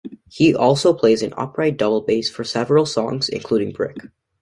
[0.31, 3.97] He also plays an upright double bass for several songs, including "Brick".